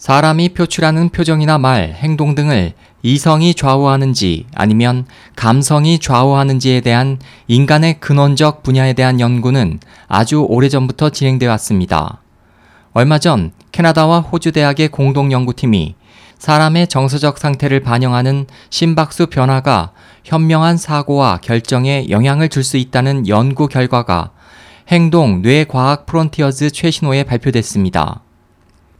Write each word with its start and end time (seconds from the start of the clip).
사람이 0.00 0.54
표출하는 0.54 1.10
표정이나 1.10 1.58
말, 1.58 1.92
행동 1.94 2.34
등을 2.34 2.72
이성이 3.02 3.52
좌우하는지 3.52 4.46
아니면 4.54 5.04
감성이 5.36 5.98
좌우하는지에 5.98 6.80
대한 6.80 7.18
인간의 7.48 8.00
근원적 8.00 8.62
분야에 8.62 8.94
대한 8.94 9.20
연구는 9.20 9.78
아주 10.08 10.40
오래전부터 10.48 11.10
진행되어 11.10 11.50
왔습니다. 11.50 12.22
얼마 12.94 13.18
전 13.18 13.52
캐나다와 13.72 14.20
호주 14.20 14.52
대학의 14.52 14.88
공동 14.88 15.32
연구팀이 15.32 15.96
사람의 16.38 16.88
정서적 16.88 17.36
상태를 17.36 17.80
반영하는 17.80 18.46
심박수 18.70 19.26
변화가 19.26 19.92
현명한 20.24 20.78
사고와 20.78 21.40
결정에 21.42 22.06
영향을 22.08 22.48
줄 22.48 22.64
수 22.64 22.78
있다는 22.78 23.28
연구 23.28 23.68
결과가 23.68 24.30
행동 24.88 25.42
뇌과학 25.42 26.06
프론티어즈 26.06 26.70
최신호에 26.70 27.24
발표됐습니다. 27.24 28.22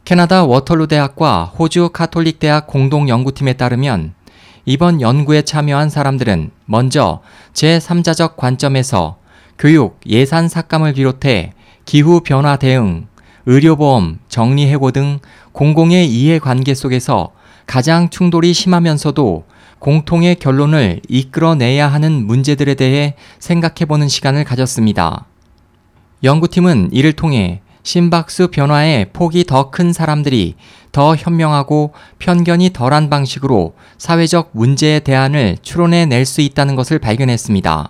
캐나다 0.03 0.45
워털루 0.45 0.87
대학과 0.87 1.45
호주 1.45 1.89
카톨릭 1.93 2.39
대학 2.39 2.67
공동 2.67 3.07
연구팀에 3.07 3.53
따르면 3.53 4.13
이번 4.65 4.99
연구에 4.99 5.43
참여한 5.43 5.89
사람들은 5.89 6.51
먼저 6.65 7.21
제3자적 7.53 8.35
관점에서 8.35 9.17
교육, 9.59 9.99
예산 10.07 10.47
삭감을 10.47 10.93
비롯해 10.93 11.53
기후 11.85 12.21
변화 12.21 12.55
대응, 12.57 13.07
의료보험, 13.45 14.19
정리 14.27 14.67
해고 14.67 14.91
등 14.91 15.19
공공의 15.51 16.07
이해관계 16.07 16.73
속에서 16.73 17.31
가장 17.67 18.09
충돌이 18.09 18.53
심하면서도 18.53 19.45
공통의 19.79 20.35
결론을 20.35 21.01
이끌어내야 21.09 21.87
하는 21.87 22.25
문제들에 22.25 22.75
대해 22.75 23.15
생각해보는 23.39 24.07
시간을 24.07 24.43
가졌습니다. 24.43 25.25
연구팀은 26.23 26.89
이를 26.91 27.13
통해 27.13 27.61
심박수 27.83 28.49
변화에 28.49 29.05
폭이 29.13 29.43
더 29.45 29.71
큰 29.71 29.93
사람들이 29.93 30.55
더 30.91 31.15
현명하고 31.15 31.93
편견이 32.19 32.71
덜한 32.73 33.09
방식으로 33.09 33.73
사회적 33.97 34.51
문제의 34.53 35.01
대안을 35.01 35.57
추론해 35.61 36.05
낼 36.05 36.25
수 36.25 36.41
있다는 36.41 36.75
것을 36.75 36.99
발견했습니다. 36.99 37.89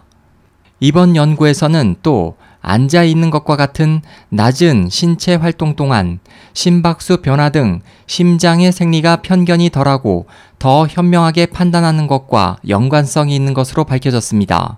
이번 0.80 1.16
연구에서는 1.16 1.98
또 2.02 2.38
앉아 2.62 3.04
있는 3.04 3.32
것과 3.32 3.56
같은 3.56 4.02
낮은 4.30 4.90
신체 4.90 5.36
활동 5.36 5.76
동안 5.76 6.20
심박수 6.54 7.18
변화 7.18 7.50
등 7.50 7.82
심장의 8.06 8.72
생리가 8.72 9.18
편견이 9.18 9.72
덜하고 9.72 10.28
더 10.60 10.86
현명하게 10.88 11.48
판단하는 11.48 12.06
것과 12.08 12.58
연관성이 12.68 13.36
있는 13.36 13.54
것으로 13.54 13.84
밝혀졌습니다. 13.84 14.78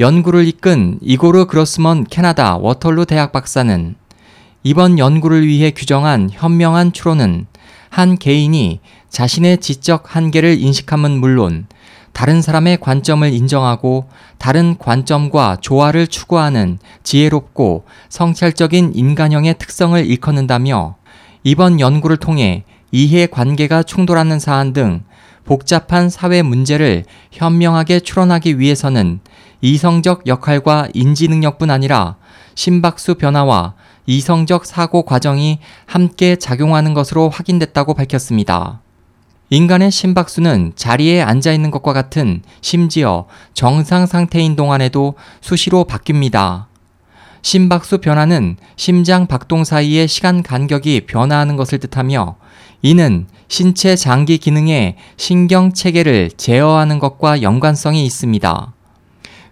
연구를 0.00 0.46
이끈 0.46 0.98
이고르 1.02 1.46
그로스먼 1.46 2.04
캐나다 2.04 2.56
워털루 2.56 3.04
대학 3.04 3.32
박사는 3.32 3.96
이번 4.64 4.98
연구를 4.98 5.46
위해 5.46 5.70
규정한 5.70 6.30
현명한 6.32 6.92
추론은 6.92 7.46
한 7.90 8.18
개인이 8.18 8.80
자신의 9.08 9.58
지적 9.58 10.16
한계를 10.16 10.60
인식함은 10.60 11.12
물론 11.12 11.66
다른 12.12 12.42
사람의 12.42 12.78
관점을 12.80 13.32
인정하고 13.32 14.08
다른 14.38 14.76
관점과 14.76 15.58
조화를 15.60 16.08
추구하는 16.08 16.78
지혜롭고 17.04 17.84
성찰적인 18.08 18.92
인간형의 18.94 19.56
특성을 19.58 20.04
일컫는다며 20.04 20.96
이번 21.44 21.78
연구를 21.78 22.16
통해 22.16 22.64
이해 22.90 23.26
관계가 23.26 23.84
충돌하는 23.84 24.40
사안 24.40 24.72
등 24.72 25.04
복잡한 25.48 26.10
사회 26.10 26.42
문제를 26.42 27.04
현명하게 27.32 28.00
추론하기 28.00 28.58
위해서는 28.58 29.20
이성적 29.62 30.26
역할과 30.26 30.88
인지 30.92 31.26
능력뿐 31.26 31.70
아니라 31.70 32.16
심박수 32.54 33.14
변화와 33.14 33.72
이성적 34.04 34.66
사고 34.66 35.04
과정이 35.04 35.58
함께 35.86 36.36
작용하는 36.36 36.92
것으로 36.92 37.30
확인됐다고 37.30 37.94
밝혔습니다. 37.94 38.82
인간의 39.48 39.90
심박수는 39.90 40.72
자리에 40.76 41.22
앉아 41.22 41.50
있는 41.54 41.70
것과 41.70 41.94
같은 41.94 42.42
심지어 42.60 43.24
정상 43.54 44.04
상태인 44.04 44.54
동안에도 44.54 45.14
수시로 45.40 45.86
바뀝니다. 45.86 46.66
심박수 47.40 47.98
변화는 48.02 48.58
심장 48.76 49.26
박동 49.26 49.64
사이의 49.64 50.08
시간 50.08 50.42
간격이 50.42 51.06
변화하는 51.06 51.56
것을 51.56 51.78
뜻하며 51.78 52.36
이는 52.82 53.26
신체 53.48 53.96
장기 53.96 54.38
기능의 54.38 54.96
신경 55.16 55.72
체계를 55.72 56.30
제어하는 56.36 56.98
것과 56.98 57.42
연관성이 57.42 58.04
있습니다. 58.06 58.72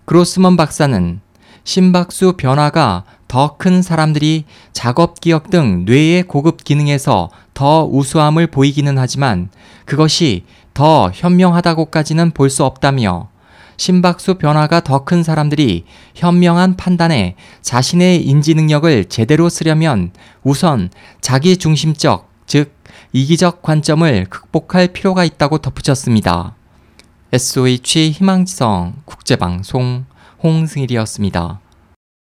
그로스먼 0.05 0.57
박사는 0.57 1.21
심박수 1.65 2.35
변화가 2.37 3.05
더 3.27 3.57
큰 3.59 3.83
사람들이 3.83 4.45
작업 4.73 5.21
기억 5.21 5.51
등 5.51 5.85
뇌의 5.85 6.23
고급 6.25 6.63
기능에서 6.63 7.29
더 7.55 7.85
우수함을 7.85 8.47
보이기는 8.47 8.97
하지만 8.97 9.49
그것이 9.85 10.45
더 10.75 11.11
현명하다고까지는 11.13 12.31
볼 12.31 12.51
수 12.51 12.65
없다며 12.65 13.29
심박수 13.79 14.37
변화가 14.37 14.81
더 14.81 15.05
큰 15.05 15.25
사람들이 15.25 15.85
현명한 16.15 16.77
판단에 16.77 17.35
자신의 17.63 18.25
인지 18.25 18.55
능력을 18.55 19.07
제대로 19.07 19.49
쓰려면 19.49 20.13
우선 20.45 20.91
자기 21.21 21.57
중심적, 21.57 22.31
즉, 22.47 22.76
이기적 23.13 23.63
관점을 23.63 24.27
극복할 24.27 24.89
필요가 24.89 25.25
있다고 25.25 25.59
덧붙였습니다. 25.59 26.55
SOH 27.33 28.11
희망지성 28.13 29.03
국제방송 29.05 30.05
홍승일이었습니다. 30.43 31.61